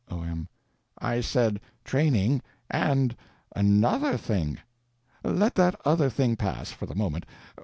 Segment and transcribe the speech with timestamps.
[0.09, 0.47] O.M.
[0.97, 3.15] I said training and
[3.55, 4.57] _another _thing.
[5.23, 7.25] Let that other thing pass, for the moment.